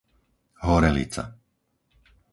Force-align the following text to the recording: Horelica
Horelica 0.69 1.23